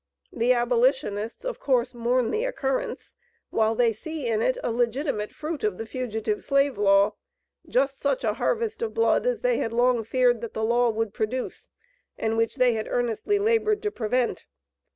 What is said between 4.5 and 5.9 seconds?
a legitimate fruit of the